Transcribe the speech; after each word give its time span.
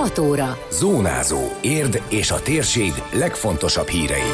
6 0.00 0.18
óra. 0.18 0.58
Zónázó. 0.70 1.38
Érd 1.60 2.02
és 2.08 2.30
a 2.30 2.42
térség 2.42 2.92
legfontosabb 3.12 3.88
hírei. 3.88 4.30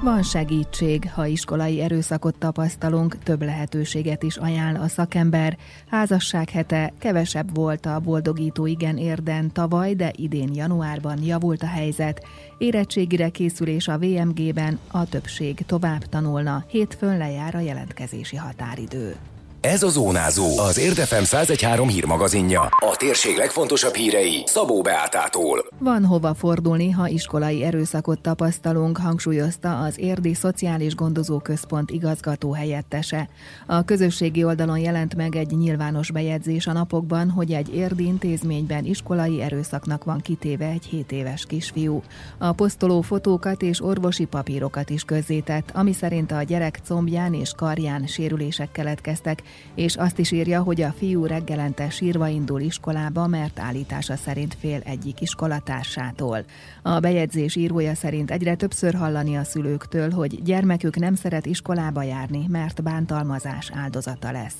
Van 0.00 0.22
segítség, 0.22 1.10
ha 1.14 1.26
iskolai 1.26 1.80
erőszakot 1.80 2.34
tapasztalunk, 2.38 3.18
több 3.18 3.42
lehetőséget 3.42 4.22
is 4.22 4.36
ajánl 4.36 4.80
a 4.80 4.88
szakember. 4.88 5.56
Házasság 5.90 6.50
hete 6.50 6.92
kevesebb 6.98 7.54
volt 7.54 7.86
a 7.86 8.00
boldogító 8.00 8.66
igen 8.66 8.96
érden 8.96 9.52
tavaly, 9.52 9.94
de 9.94 10.12
idén 10.16 10.54
januárban 10.54 11.22
javult 11.22 11.62
a 11.62 11.66
helyzet. 11.66 12.26
Érettségire 12.58 13.28
készülés 13.28 13.88
a 13.88 13.98
VMG-ben, 13.98 14.78
a 14.90 15.08
többség 15.08 15.64
tovább 15.66 16.04
tanulna, 16.04 16.64
hétfőn 16.68 17.16
lejár 17.16 17.54
a 17.54 17.60
jelentkezési 17.60 18.36
határidő. 18.36 19.16
Ez 19.62 19.82
a 19.82 19.88
Zónázó, 19.88 20.58
az 20.58 20.78
Érdefem 20.78 21.22
1013 21.22 21.88
hírmagazinja. 21.88 22.60
A 22.60 22.96
térség 22.96 23.36
legfontosabb 23.36 23.94
hírei 23.94 24.42
Szabó 24.46 24.82
Beátától. 24.82 25.66
Van 25.78 26.04
hova 26.04 26.34
fordulni, 26.34 26.90
ha 26.90 27.08
iskolai 27.08 27.62
erőszakot 27.62 28.20
tapasztalunk, 28.20 28.98
hangsúlyozta 28.98 29.78
az 29.78 29.98
Érdi 29.98 30.34
Szociális 30.34 30.94
Gondozó 30.94 31.38
Központ 31.38 31.90
igazgató 31.90 32.52
helyettese. 32.52 33.28
A 33.66 33.84
közösségi 33.84 34.44
oldalon 34.44 34.78
jelent 34.78 35.14
meg 35.14 35.36
egy 35.36 35.56
nyilvános 35.56 36.10
bejegyzés 36.10 36.66
a 36.66 36.72
napokban, 36.72 37.30
hogy 37.30 37.52
egy 37.52 37.74
érdi 37.74 38.04
intézményben 38.04 38.84
iskolai 38.84 39.42
erőszaknak 39.42 40.04
van 40.04 40.20
kitéve 40.20 40.66
egy 40.66 40.84
7 40.84 41.12
éves 41.12 41.46
kisfiú. 41.46 42.02
A 42.38 42.52
posztoló 42.52 43.00
fotókat 43.00 43.62
és 43.62 43.82
orvosi 43.82 44.24
papírokat 44.24 44.90
is 44.90 45.02
közzétett, 45.02 45.70
ami 45.74 45.92
szerint 45.92 46.32
a 46.32 46.42
gyerek 46.42 46.78
combján 46.84 47.34
és 47.34 47.52
karján 47.56 48.06
sérülések 48.06 48.72
keletkeztek, 48.72 49.42
és 49.74 49.96
azt 49.96 50.18
is 50.18 50.30
írja, 50.30 50.62
hogy 50.62 50.82
a 50.82 50.94
fiú 50.98 51.26
reggelente 51.26 51.90
sírva 51.90 52.26
indul 52.26 52.60
iskolába, 52.60 53.26
mert 53.26 53.58
állítása 53.58 54.16
szerint 54.16 54.56
fél 54.60 54.80
egyik 54.84 55.20
iskolatársától. 55.20 56.44
A 56.82 57.00
bejegyzés 57.00 57.56
írója 57.56 57.94
szerint 57.94 58.30
egyre 58.30 58.54
többször 58.54 58.94
hallani 58.94 59.36
a 59.36 59.44
szülőktől, 59.44 60.10
hogy 60.10 60.42
gyermekük 60.42 60.96
nem 60.96 61.14
szeret 61.14 61.46
iskolába 61.46 62.02
járni, 62.02 62.44
mert 62.48 62.82
bántalmazás 62.82 63.70
áldozata 63.74 64.32
lesz. 64.32 64.56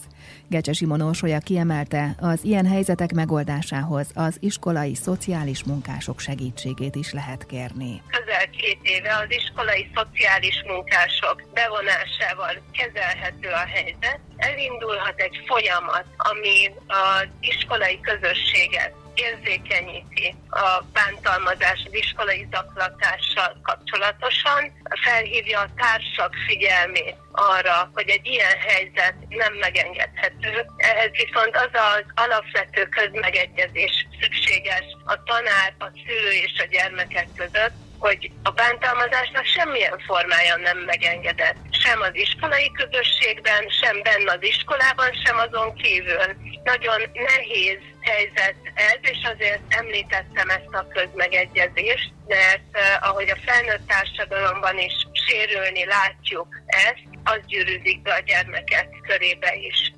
Gecse 0.49 0.73
Simon 0.73 1.01
Orsolya 1.01 1.39
kiemelte, 1.39 2.15
az 2.21 2.45
ilyen 2.45 2.67
helyzetek 2.67 3.13
megoldásához 3.13 4.07
az 4.15 4.37
iskolai 4.41 4.95
szociális 4.95 5.65
munkások 5.65 6.21
segítségét 6.21 6.95
is 6.95 7.13
lehet 7.13 7.47
kérni. 7.47 8.03
Közel 8.07 8.49
két 8.51 8.79
éve 8.83 9.17
az 9.17 9.27
iskolai 9.29 9.91
szociális 9.95 10.63
munkások 10.67 11.43
bevonásával 11.55 12.55
kezelhető 12.73 13.49
a 13.49 13.67
helyzet. 13.75 14.21
Elindulhat 14.43 15.21
egy 15.21 15.43
folyamat, 15.47 16.05
ami 16.17 16.71
az 16.87 17.27
iskolai 17.41 18.01
közösséget 18.01 18.93
érzékenyíti 19.15 20.35
a 20.51 20.83
bántalmazás, 20.93 21.83
az 21.87 21.95
iskolai 21.95 22.47
zaklatással 22.51 23.61
kapcsolatosan, 23.63 24.73
felhívja 25.05 25.61
a 25.61 25.71
társak 25.77 26.35
figyelmét 26.47 27.17
arra, 27.33 27.91
hogy 27.95 28.09
egy 28.09 28.27
ilyen 28.27 28.59
helyzet 28.59 29.15
nem 29.29 29.55
megengedhető. 29.55 30.67
Ehhez 30.77 31.11
viszont 31.11 31.57
az 31.57 31.71
az 31.73 32.05
alapvető 32.15 32.89
közmegegyezés 32.89 34.07
szükséges 34.21 34.85
a 35.05 35.23
tanár, 35.23 35.75
a 35.79 35.87
szülő 36.07 36.31
és 36.31 36.53
a 36.59 36.67
gyermekek 36.71 37.29
között, 37.37 37.77
hogy 37.99 38.31
a 38.43 38.51
bántalmazásnak 38.51 39.45
semmilyen 39.45 39.99
formája 40.07 40.57
nem 40.57 40.79
megengedett. 40.79 41.57
Sem 41.85 42.01
az 42.01 42.15
iskolai 42.15 42.71
közösségben, 42.73 43.63
sem 43.81 44.03
benne 44.03 44.33
az 44.33 44.43
iskolában, 44.43 45.11
sem 45.25 45.37
azon 45.39 45.75
kívül. 45.75 46.27
Nagyon 46.65 47.01
nehéz 47.13 47.79
helyzet 48.01 48.57
ez, 48.75 48.99
és 49.01 49.21
azért 49.35 49.63
említettem 49.69 50.49
ezt 50.49 50.73
a 50.73 50.87
közmegegyezést, 50.87 52.13
mert 52.27 52.69
eh, 52.73 53.09
ahogy 53.09 53.31
a 53.31 53.43
felnőtt 53.45 53.87
társadalomban 53.87 54.79
is 54.79 54.95
sérülni 55.27 55.85
látjuk 55.85 56.49
ezt, 56.67 57.07
az 57.25 57.41
gyűrűzik 57.47 58.03
be 58.03 58.15
a 58.15 58.23
gyermekek 58.27 58.89
körébe 59.09 59.55
is. 59.55 59.93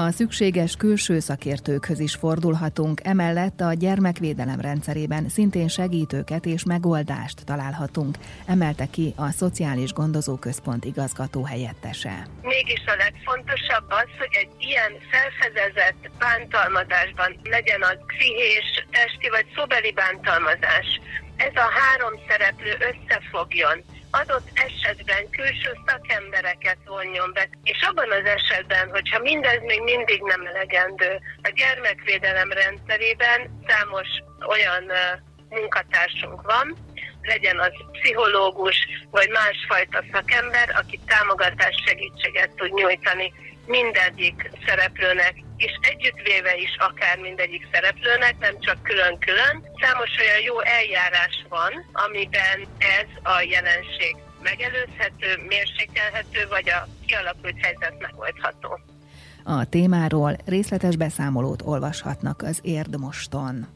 Ha 0.00 0.10
szükséges 0.10 0.76
külső 0.76 1.18
szakértőkhöz 1.18 2.00
is 2.00 2.14
fordulhatunk, 2.14 3.00
emellett 3.04 3.60
a 3.60 3.72
gyermekvédelem 3.72 4.60
rendszerében 4.60 5.28
szintén 5.28 5.68
segítőket 5.68 6.46
és 6.46 6.64
megoldást 6.64 7.44
találhatunk, 7.44 8.16
emelte 8.46 8.86
ki 8.86 9.12
a 9.16 9.30
Szociális 9.30 9.92
Gondozó 9.92 10.36
Központ 10.36 10.84
igazgató 10.84 11.44
helyettese. 11.44 12.26
Mégis 12.42 12.82
a 12.86 12.94
legfontosabb 12.96 13.86
az, 13.88 14.10
hogy 14.18 14.34
egy 14.42 14.52
ilyen 14.58 14.92
felfedezett 15.10 16.10
bántalmazásban 16.18 17.30
legyen 17.42 17.82
az 17.82 17.98
pszichés, 18.06 18.68
testi 18.90 19.28
vagy 19.28 19.46
szobeli 19.56 19.92
bántalmazás, 19.92 20.88
ez 21.36 21.54
a 21.54 21.68
három 21.80 22.14
szereplő 22.28 22.72
összefogjon, 22.90 23.84
adott 24.10 24.48
esetben 24.54 25.30
külső 25.30 25.70
szakembereket 25.86 26.78
vonjon 26.86 27.32
be, 27.32 27.48
és 27.62 27.82
abban 27.82 28.10
az 28.10 28.24
esetben, 28.24 28.90
hogyha 28.90 29.18
mindez 29.18 29.60
még 29.62 29.80
mindig 29.82 30.20
nem 30.22 30.46
elegendő, 30.46 31.20
a 31.42 31.50
gyermekvédelem 31.54 32.50
rendszerében 32.52 33.64
számos 33.66 34.08
olyan 34.46 34.84
munkatársunk 35.48 36.42
van, 36.42 36.76
legyen 37.22 37.58
az 37.58 37.72
pszichológus 37.92 38.76
vagy 39.10 39.28
másfajta 39.28 40.04
szakember, 40.12 40.74
aki 40.76 41.00
támogatás 41.06 41.82
segítséget 41.86 42.50
tud 42.50 42.72
nyújtani 42.72 43.32
mindegyik 43.66 44.50
szereplőnek, 44.66 45.34
és 45.66 45.72
együttvéve 45.80 46.54
is 46.66 46.76
akár 46.88 47.18
mindegyik 47.18 47.68
szereplőnek, 47.72 48.34
nem 48.38 48.54
csak 48.60 48.82
külön-külön. 48.82 49.54
Számos 49.80 50.10
olyan 50.22 50.42
jó 50.48 50.60
eljárás 50.60 51.36
van, 51.48 51.72
amiben 51.92 52.58
ez 52.96 53.10
a 53.22 53.40
jelenség 53.54 54.16
megelőzhető, 54.42 55.28
mérsékelhető, 55.48 56.40
vagy 56.48 56.68
a 56.70 56.88
kialakult 57.06 57.58
helyzet 57.64 57.94
megoldható. 57.98 58.80
A 59.44 59.68
témáról 59.68 60.36
részletes 60.46 60.96
beszámolót 60.96 61.62
olvashatnak 61.62 62.42
az 62.42 62.58
Érdmoston. 62.62 63.66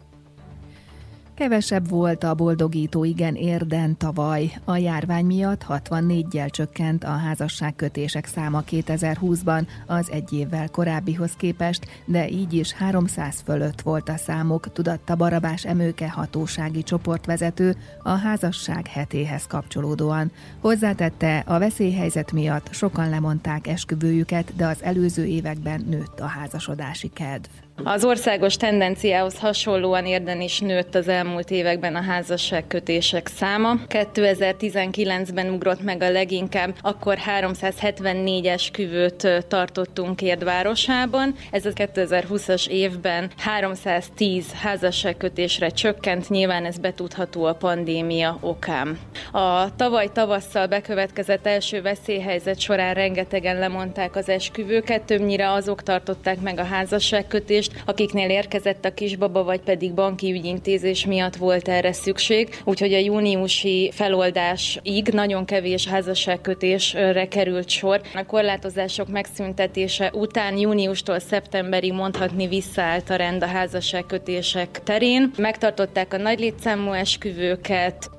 Kevesebb 1.35 1.89
volt 1.89 2.25
a 2.25 2.35
boldogító 2.35 3.05
igen 3.05 3.35
érden 3.35 3.97
tavaly. 3.97 4.53
A 4.65 4.77
járvány 4.77 5.25
miatt 5.25 5.65
64-jel 5.69 6.51
csökkent 6.51 7.05
a 7.05 7.11
házasságkötések 7.11 8.27
száma 8.27 8.63
2020-ban 8.71 9.67
az 9.87 10.11
egy 10.11 10.33
évvel 10.33 10.69
korábbihoz 10.69 11.33
képest, 11.37 11.87
de 12.05 12.29
így 12.29 12.53
is 12.53 12.73
300 12.73 13.41
fölött 13.45 13.81
volt 13.81 14.09
a 14.09 14.17
számuk, 14.17 14.73
tudatta 14.73 15.15
Barabás 15.15 15.65
Emőke 15.65 16.11
hatósági 16.11 16.83
csoportvezető 16.83 17.77
a 18.03 18.13
házasság 18.13 18.87
hetéhez 18.87 19.47
kapcsolódóan. 19.47 20.33
Hozzátette, 20.61 21.39
a 21.47 21.59
veszélyhelyzet 21.59 22.33
miatt 22.33 22.73
sokan 22.73 23.09
lemondták 23.09 23.67
esküvőjüket, 23.67 24.57
de 24.57 24.67
az 24.67 24.83
előző 24.83 25.25
években 25.25 25.85
nőtt 25.89 26.21
a 26.21 26.27
házasodási 26.27 27.09
kedv. 27.09 27.64
Az 27.83 28.05
országos 28.05 28.57
tendenciához 28.57 29.39
hasonlóan 29.39 30.07
érden 30.07 30.41
is 30.41 30.61
nőtt 30.61 30.95
az 30.95 31.09
elmúlt 31.09 31.51
években 31.51 31.95
a 31.95 32.03
házasságkötések 32.03 33.27
száma. 33.27 33.75
2019-ben 33.89 35.51
ugrott 35.51 35.83
meg 35.83 36.03
a 36.03 36.11
leginkább, 36.11 36.75
akkor 36.81 37.19
374-es 37.41 38.69
küvőt 38.73 39.45
tartottunk 39.49 40.23
Érdvárosában. 40.23 41.35
Ez 41.51 41.67
a 41.67 41.71
2020-as 41.71 42.69
évben 42.69 43.31
310 43.37 44.53
házasságkötésre 44.53 45.69
csökkent, 45.69 46.29
nyilván 46.29 46.65
ez 46.65 46.79
betudható 46.79 47.45
a 47.45 47.55
pandémia 47.55 48.39
okán. 48.41 48.99
A 49.33 49.77
tavaly 49.77 50.11
tavasszal 50.13 50.67
bekövetkezett 50.67 51.47
első 51.47 51.83
veszélyhelyzet 51.83 52.61
során 52.61 52.95
rengetegen 52.95 53.59
lemondták 53.59 54.17
az 54.17 54.29
esküvőket, 54.29 55.03
többnyire 55.03 55.51
azok 55.53 55.83
tartották 55.83 56.41
meg 56.41 56.59
a 56.59 56.65
házasságkötést, 56.65 57.64
fizetést, 57.65 57.83
akiknél 57.87 58.31
érkezett 58.31 58.85
a 58.85 58.95
kisbaba, 58.95 59.45
vagy 59.45 59.61
pedig 59.61 59.95
banki 59.95 60.33
ügyintézés 60.33 61.07
miatt 61.07 61.37
volt 61.37 61.69
erre 61.69 61.93
szükség. 61.93 62.61
Úgyhogy 62.65 62.93
a 62.93 62.99
júniusi 62.99 63.91
feloldásig 63.93 65.09
nagyon 65.13 65.45
kevés 65.45 65.87
házasságkötésre 65.87 67.29
került 67.29 67.69
sor. 67.69 68.01
A 68.15 68.27
korlátozások 68.27 69.09
megszüntetése 69.09 70.11
után 70.15 70.59
júniustól 70.59 71.19
szeptemberig 71.19 71.93
mondhatni 71.93 72.47
visszaállt 72.47 73.11
a 73.11 73.17
rend 73.17 73.43
a 73.43 73.47
házasságkötések 73.47 74.81
terén. 74.85 75.31
Megtartották 75.37 76.15
a 76.15 76.17
nagy 76.17 76.39
létszámú 76.39 76.93
esküvőket, 76.93 78.11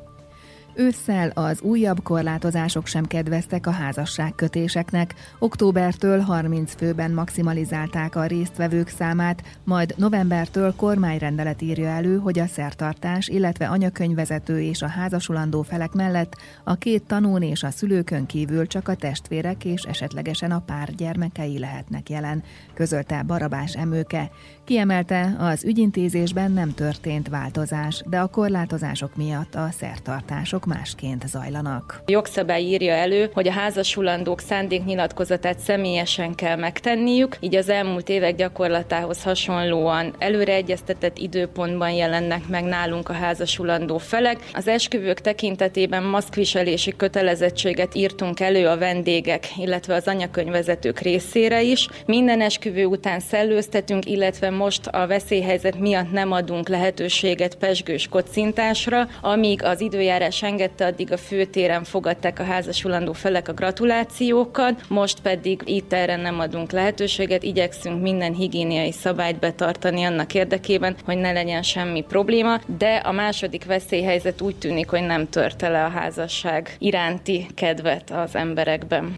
Ősszel 0.77 1.30
az 1.30 1.62
újabb 1.62 2.04
korlátozások 2.04 2.88
sem 2.88 3.06
kedveztek 3.06 3.68
a 3.68 3.72
házasságkötéseknek. 3.72 5.13
Októbertől 5.39 6.19
30 6.19 6.75
főben 6.75 7.12
maximalizálták 7.12 8.16
a 8.16 8.25
résztvevők 8.25 8.88
számát, 8.88 9.44
majd 9.63 9.94
novembertől 9.98 10.75
kormányrendelet 10.75 11.62
írja 11.62 11.88
elő, 11.88 12.18
hogy 12.18 12.39
a 12.39 12.48
szertartás, 12.48 13.27
illetve 13.27 13.68
anyakönyvezető 13.68 14.62
és 14.62 14.81
a 14.81 14.88
házasulandó 14.88 15.62
felek 15.62 15.94
mellett 15.94 16.36
a 16.63 16.75
két 16.75 17.04
tanún 17.04 17.42
és 17.42 17.63
a 17.63 17.72
szülőkön 17.72 18.25
kívül 18.25 18.68
csak 18.68 18.88
a 18.88 18.95
testvérek 18.95 19.66
és 19.66 19.81
esetlegesen 19.81 20.51
a 20.51 20.63
pár 20.66 20.95
gyermekei 20.95 21.60
lehetnek 21.60 22.10
jelen, 22.10 22.44
közölte 22.74 23.24
Barabás 23.24 23.74
Emőke. 23.74 24.31
Kiemelte, 24.63 25.36
az 25.39 25.63
ügyintézésben 25.63 26.51
nem 26.51 26.74
történt 26.74 27.30
változás, 27.30 28.04
de 28.06 28.19
a 28.19 28.27
korlátozások 28.27 29.16
miatt 29.16 29.56
a 29.56 29.69
szertartások 29.77 30.64
másként 30.65 31.27
zajlanak. 31.27 32.01
A 32.06 32.12
jogszabály 32.12 32.62
írja 32.62 32.94
elő, 32.94 33.29
hogy 33.33 33.47
a 33.47 33.51
házasulandók 33.51 34.39
szándéknyilatkozatát 34.39 35.59
személyesen 35.59 36.35
kell 36.35 36.56
megtenniük, 36.56 37.38
így 37.39 37.56
az 37.56 37.69
elmúlt 37.69 38.09
évek 38.09 38.35
gyakorlatához 38.35 39.23
hasonlóan 39.23 40.15
előre 40.19 40.53
egyeztetett 40.53 41.17
időpontban 41.17 41.91
jelennek 41.91 42.47
meg 42.47 42.63
nálunk 42.63 43.09
a 43.09 43.13
házasulandó 43.13 43.97
felek. 43.97 44.50
Az 44.53 44.67
esküvők 44.67 45.21
tekintetében 45.21 46.03
maszkviselési 46.03 46.95
kötelezettséget 46.95 47.95
írtunk 47.95 48.39
elő 48.39 48.67
a 48.67 48.77
vendégek, 48.77 49.47
illetve 49.57 49.95
az 49.95 50.07
anyakönyvezetők 50.07 51.00
részére 51.00 51.62
is. 51.62 51.88
Minden 52.06 52.41
esküvő 52.41 52.85
után 52.85 53.19
szellőztetünk, 53.19 54.06
illetve 54.06 54.50
most 54.50 54.88
a 54.88 55.07
veszélyhelyzet 55.07 55.79
miatt 55.79 56.12
nem 56.12 56.31
adunk 56.31 56.69
lehetőséget 56.69 57.56
pesgős 57.56 58.07
kocintásra, 58.07 59.07
amíg 59.21 59.63
az 59.63 59.81
időjárás 59.81 60.41
engedte, 60.55 60.85
addig 60.85 61.11
a 61.11 61.17
főtéren 61.17 61.83
fogadták 61.83 62.39
a 62.39 62.43
házasulandó 62.43 63.13
felek 63.13 63.47
a 63.47 63.53
gratulációkat, 63.53 64.81
most 64.89 65.21
pedig 65.21 65.61
itt 65.65 65.93
erre 65.93 66.15
nem 66.15 66.39
adunk 66.39 66.71
lehetőséget, 66.71 67.43
igyekszünk 67.43 68.01
minden 68.01 68.33
higiéniai 68.33 68.91
szabályt 68.91 69.39
betartani 69.39 70.03
annak 70.03 70.33
érdekében, 70.33 70.95
hogy 71.05 71.17
ne 71.17 71.31
legyen 71.31 71.61
semmi 71.63 72.01
probléma, 72.01 72.59
de 72.77 72.95
a 72.95 73.11
második 73.11 73.65
veszélyhelyzet 73.65 74.41
úgy 74.41 74.55
tűnik, 74.55 74.89
hogy 74.89 75.01
nem 75.01 75.29
törte 75.29 75.69
le 75.69 75.83
a 75.83 75.89
házasság 75.89 76.75
iránti 76.79 77.47
kedvet 77.55 78.11
az 78.11 78.35
emberekben. 78.35 79.15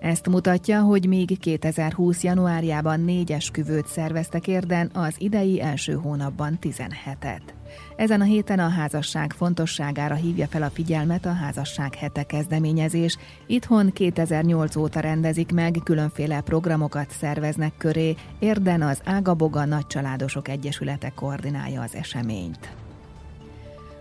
Ezt 0.00 0.28
mutatja, 0.28 0.80
hogy 0.80 1.08
még 1.08 1.38
2020. 1.38 2.22
januárjában 2.22 3.00
négy 3.00 3.32
esküvőt 3.32 3.86
szerveztek 3.86 4.46
érden, 4.46 4.90
az 4.94 5.14
idei 5.18 5.60
első 5.60 5.92
hónapban 5.92 6.58
17-et. 6.62 7.42
Ezen 7.96 8.20
a 8.20 8.24
héten 8.24 8.58
a 8.58 8.68
házasság 8.68 9.32
fontosságára 9.32 10.14
hívja 10.14 10.46
fel 10.46 10.62
a 10.62 10.70
figyelmet 10.70 11.26
a 11.26 11.32
házasság 11.32 11.94
hete 11.94 12.22
kezdeményezés. 12.22 13.16
Itthon 13.46 13.92
2008 13.92 14.76
óta 14.76 15.00
rendezik 15.00 15.52
meg, 15.52 15.78
különféle 15.84 16.40
programokat 16.40 17.10
szerveznek 17.10 17.72
köré. 17.78 18.14
Érden 18.38 18.82
az 18.82 19.00
Ágaboga 19.04 19.64
Nagycsaládosok 19.64 20.48
Egyesülete 20.48 21.12
koordinálja 21.14 21.82
az 21.82 21.94
eseményt. 21.94 22.81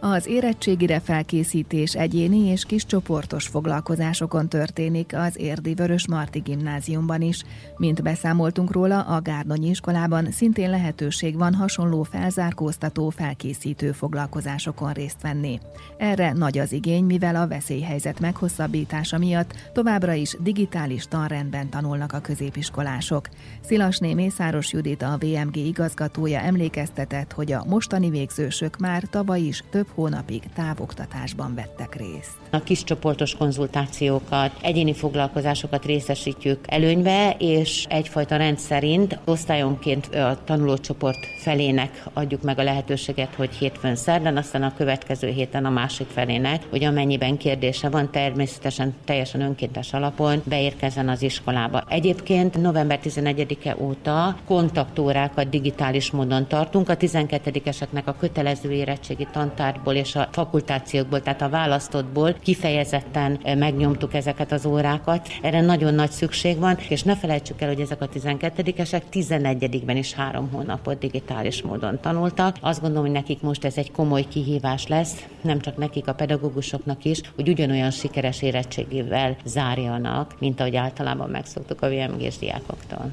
Az 0.03 0.27
érettségire 0.27 0.99
felkészítés 0.99 1.95
egyéni 1.95 2.37
és 2.37 2.65
kiscsoportos 2.65 3.47
foglalkozásokon 3.47 4.49
történik 4.49 5.15
az 5.15 5.39
Érdi 5.39 5.73
Vörös 5.73 6.07
Marti 6.07 6.39
Gimnáziumban 6.39 7.21
is. 7.21 7.43
Mint 7.77 8.03
beszámoltunk 8.03 8.71
róla, 8.71 9.01
a 9.01 9.21
Gárdonyi 9.21 9.69
iskolában 9.69 10.31
szintén 10.31 10.69
lehetőség 10.69 11.37
van 11.37 11.53
hasonló 11.53 12.03
felzárkóztató, 12.03 13.09
felkészítő 13.09 13.91
foglalkozásokon 13.91 14.91
részt 14.91 15.21
venni. 15.21 15.59
Erre 15.97 16.31
nagy 16.31 16.57
az 16.57 16.71
igény, 16.71 17.03
mivel 17.03 17.35
a 17.35 17.47
veszélyhelyzet 17.47 18.19
meghosszabbítása 18.19 19.17
miatt 19.17 19.53
továbbra 19.73 20.13
is 20.13 20.37
digitális 20.39 21.05
tanrendben 21.05 21.69
tanulnak 21.69 22.13
a 22.13 22.19
középiskolások. 22.19 23.29
Szilasné 23.65 24.13
Mészáros 24.13 24.73
Judit, 24.73 25.01
a 25.01 25.17
VMG 25.19 25.55
igazgatója 25.55 26.39
emlékeztetett, 26.39 27.31
hogy 27.31 27.51
a 27.51 27.65
mostani 27.67 28.09
végzősök 28.09 28.77
már 28.77 29.03
tavaly 29.03 29.41
is 29.41 29.63
több 29.69 29.89
hónapig 29.95 30.43
távoktatásban 30.55 31.55
vettek 31.55 31.95
részt. 31.95 32.37
A 32.49 32.63
kis 32.63 32.83
csoportos 32.83 33.35
konzultációkat, 33.35 34.51
egyéni 34.61 34.93
foglalkozásokat 34.93 35.85
részesítjük 35.85 36.59
előnybe, 36.67 37.35
és 37.39 37.85
egyfajta 37.89 38.35
rendszerint 38.35 39.19
osztályonként 39.25 40.15
a 40.15 40.37
tanulócsoport 40.43 41.25
felének 41.39 42.03
adjuk 42.13 42.41
meg 42.41 42.59
a 42.59 42.63
lehetőséget, 42.63 43.35
hogy 43.35 43.55
hétfőn 43.55 43.95
szerdán, 43.95 44.37
aztán 44.37 44.63
a 44.63 44.73
következő 44.73 45.27
héten 45.27 45.65
a 45.65 45.69
másik 45.69 46.07
felének, 46.07 46.63
hogy 46.69 46.83
amennyiben 46.83 47.37
kérdése 47.37 47.89
van, 47.89 48.11
természetesen 48.11 48.95
teljesen 49.05 49.41
önkéntes 49.41 49.93
alapon 49.93 50.41
beérkezzen 50.45 51.09
az 51.09 51.21
iskolába. 51.21 51.83
Egyébként 51.89 52.61
november 52.61 52.99
11-e 53.03 53.75
óta 53.79 54.37
kontaktórákat 54.45 55.49
digitális 55.49 56.11
módon 56.11 56.47
tartunk. 56.47 56.89
A 56.89 56.97
12-eseknek 56.97 58.03
a 58.03 58.15
kötelező 58.15 58.71
érettségi 58.71 59.27
tantár 59.31 59.79
szakmákból 59.81 59.93
és 59.93 60.15
a 60.15 60.27
fakultációkból, 60.31 61.21
tehát 61.21 61.41
a 61.41 61.49
választottból 61.49 62.33
kifejezetten 62.33 63.39
eh, 63.43 63.55
megnyomtuk 63.55 64.13
ezeket 64.13 64.51
az 64.51 64.65
órákat. 64.65 65.27
Erre 65.41 65.61
nagyon 65.61 65.93
nagy 65.93 66.11
szükség 66.11 66.57
van, 66.57 66.77
és 66.89 67.03
ne 67.03 67.15
felejtsük 67.15 67.61
el, 67.61 67.67
hogy 67.67 67.79
ezek 67.79 68.01
a 68.01 68.09
12-esek 68.09 69.01
11-ben 69.11 69.97
is 69.97 70.13
három 70.13 70.49
hónapot 70.51 70.99
digitális 70.99 71.61
módon 71.61 71.99
tanultak. 72.01 72.57
Azt 72.61 72.81
gondolom, 72.81 73.05
hogy 73.05 73.13
nekik 73.13 73.41
most 73.41 73.65
ez 73.65 73.77
egy 73.77 73.91
komoly 73.91 74.25
kihívás 74.27 74.87
lesz, 74.87 75.25
nem 75.41 75.59
csak 75.59 75.77
nekik, 75.77 76.07
a 76.07 76.13
pedagógusoknak 76.13 77.05
is, 77.05 77.21
hogy 77.35 77.49
ugyanolyan 77.49 77.91
sikeres 77.91 78.41
érettségével 78.41 79.35
zárjanak, 79.45 80.35
mint 80.39 80.59
ahogy 80.59 80.75
általában 80.75 81.29
megszoktuk 81.29 81.81
a 81.81 81.89
VMG-s 81.89 82.37
diákoktól. 82.37 83.11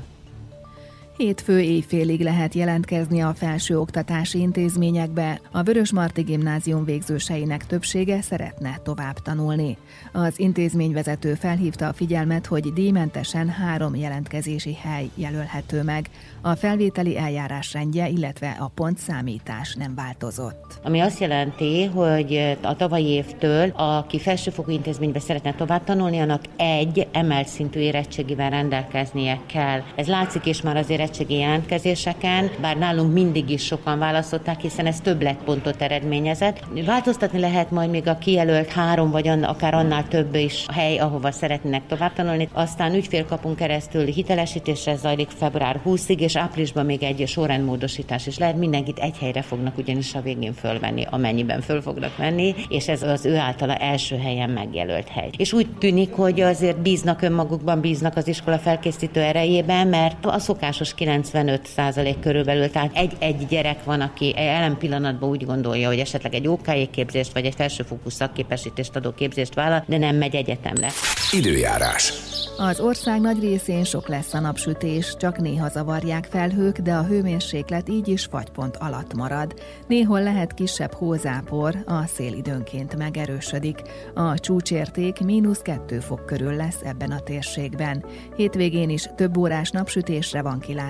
Hétfő 1.19 1.61
éjfélig 1.61 2.20
lehet 2.20 2.55
jelentkezni 2.55 3.20
a 3.20 3.35
felsőoktatási 3.35 4.38
intézményekbe. 4.38 5.41
A 5.53 5.62
Vörös 5.62 5.93
Marti 5.93 6.23
Gimnázium 6.23 6.85
végzőseinek 6.85 7.67
többsége 7.67 8.20
szeretne 8.20 8.81
tovább 8.82 9.19
tanulni. 9.19 9.76
Az 10.12 10.38
intézményvezető 10.38 11.35
felhívta 11.35 11.87
a 11.87 11.93
figyelmet, 11.93 12.47
hogy 12.47 12.73
díjmentesen 12.73 13.49
három 13.49 13.94
jelentkezési 13.94 14.75
hely 14.82 15.11
jelölhető 15.15 15.82
meg. 15.82 16.11
A 16.41 16.55
felvételi 16.55 17.19
eljárás 17.19 17.73
rendje, 17.73 18.09
illetve 18.09 18.56
a 18.61 18.69
pontszámítás 18.75 19.75
nem 19.75 19.94
változott. 19.94 20.81
Ami 20.82 21.00
azt 21.00 21.21
jelenti, 21.21 21.85
hogy 21.85 22.56
a 22.62 22.76
tavalyi 22.76 23.06
évtől, 23.06 23.69
aki 23.69 24.19
felsőfokú 24.19 24.71
intézménybe 24.71 25.21
szeretne 25.21 25.55
tovább 25.55 25.85
tanulni, 25.85 26.19
annak 26.19 26.44
egy 26.56 27.06
emelt 27.12 27.49
szintű 27.49 27.81
érettségivel 27.81 28.50
rendelkeznie 28.50 29.41
kell. 29.47 29.82
Ez 29.97 30.06
látszik 30.06 30.47
is 30.47 30.62
már 30.62 30.76
azért 30.76 31.06
érettségi 31.09 31.39
jelentkezéseken, 31.39 32.51
bár 32.61 32.77
nálunk 32.77 33.13
mindig 33.13 33.51
is 33.51 33.65
sokan 33.65 33.99
választották, 33.99 34.61
hiszen 34.61 34.87
ez 34.87 35.01
többletpontot 35.01 35.83
eredményezett. 35.83 36.65
Változtatni 36.87 37.39
lehet 37.39 37.71
majd 37.71 37.91
még 37.91 38.09
a 38.09 38.19
kijelölt 38.19 38.73
három 38.73 39.11
vagy 39.11 39.29
akár 39.29 39.75
annál 39.75 40.09
több 40.09 40.35
is 40.35 40.65
a 40.67 40.73
hely, 40.73 40.99
ahova 40.99 41.31
szeretnének 41.31 41.83
tovább 41.87 42.13
tanulni. 42.13 42.49
Aztán 42.53 42.95
ügyfélkapunk 42.95 43.57
keresztül 43.57 44.05
hitelesítésre 44.05 44.97
zajlik 44.97 45.29
február 45.29 45.81
20-ig, 45.87 46.19
és 46.19 46.37
áprilisban 46.37 46.85
még 46.85 47.03
egy 47.03 47.29
sorrendmódosítás 47.29 48.27
is 48.27 48.39
lehet. 48.39 48.57
Mindenkit 48.57 48.99
egy 48.99 49.19
helyre 49.19 49.43
fognak 49.43 49.79
ugyanis 49.79 50.15
a 50.15 50.21
végén 50.21 50.53
fölvenni, 50.53 51.07
amennyiben 51.11 51.61
föl 51.61 51.83
fognak 51.83 52.17
venni, 52.17 52.55
és 52.69 52.88
ez 52.88 53.03
az 53.03 53.27
ő 53.27 53.37
általa 53.37 53.75
első 53.75 54.17
helyen 54.17 54.50
megjelölt 54.50 55.09
hely. 55.09 55.31
És 55.37 55.53
úgy 55.53 55.67
tűnik, 55.79 56.12
hogy 56.12 56.41
azért 56.41 56.81
bíznak 56.81 57.23
önmagukban, 57.23 57.81
bíznak 57.81 58.17
az 58.17 58.29
iskola 58.29 58.59
felkészítő 58.59 59.21
erejében, 59.21 59.87
mert 59.87 60.27
a 60.27 60.38
szokásos 60.38 60.95
95% 60.99 62.14
körülbelül, 62.21 62.71
tehát 62.71 62.97
egy-egy 62.97 63.47
gyerek 63.47 63.85
van, 63.85 64.00
aki 64.00 64.35
jelen 64.37 64.78
pillanatban 64.78 65.28
úgy 65.28 65.45
gondolja, 65.45 65.88
hogy 65.88 65.99
esetleg 65.99 66.35
egy 66.35 66.49
OK 66.49 66.90
képzést 66.90 67.33
vagy 67.33 67.45
egy 67.45 67.55
felsőfokú 67.55 68.09
szakképesítést 68.11 68.97
adó 68.97 69.12
képzést 69.12 69.55
vállal, 69.55 69.85
de 69.87 69.99
nem 69.99 70.17
megy 70.17 70.35
egyetemre. 70.35 70.88
Időjárás. 71.33 72.12
Az 72.61 72.81
ország 72.81 73.21
nagy 73.21 73.40
részén 73.40 73.85
sok 73.85 74.09
lesz 74.09 74.35
a 74.35 74.40
napsütés, 74.40 75.14
csak 75.19 75.38
néha 75.38 75.69
zavarják 75.69 76.26
felhők, 76.31 76.78
de 76.78 76.93
a 76.93 77.02
hőmérséklet 77.02 77.88
így 77.88 78.09
is 78.09 78.25
fagypont 78.25 78.76
alatt 78.76 79.14
marad. 79.14 79.55
Néhol 79.87 80.23
lehet 80.23 80.55
kisebb 80.55 80.93
hózápor, 80.93 81.83
a 81.87 82.07
szél 82.07 82.33
időnként 82.33 82.97
megerősödik. 82.97 83.83
A 84.14 84.38
csúcsérték 84.38 85.21
mínusz 85.21 85.61
2 85.62 86.00
fok 86.00 86.26
körül 86.26 86.57
lesz 86.57 86.81
ebben 86.83 87.11
a 87.11 87.21
térségben. 87.21 88.05
Hétvégén 88.37 88.90
is 88.90 89.07
több 89.17 89.37
órás 89.37 89.71
napsütésre 89.71 90.43
van 90.43 90.59
kilátás, 90.61 90.88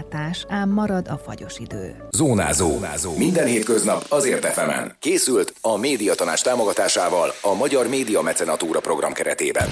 ám 0.48 0.70
marad 0.70 1.08
a 1.08 1.18
fagyos 1.24 1.58
idő. 1.58 1.96
Zónázó. 2.10 2.70
Zónázó. 2.70 3.16
Minden 3.16 3.46
hétköznap 3.46 4.04
azért 4.08 4.44
efemen. 4.44 4.96
Készült 5.00 5.54
a 5.60 5.76
médiatanás 5.76 6.40
támogatásával 6.40 7.32
a 7.42 7.54
Magyar 7.54 7.88
Média 7.88 8.22
Mecenatúra 8.22 8.80
program 8.80 9.12
keretében. 9.12 9.68